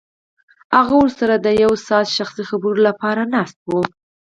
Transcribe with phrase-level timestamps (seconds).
[0.77, 3.71] هغه ورسره د یو ساعته خصوصي خبرو لپاره ناست و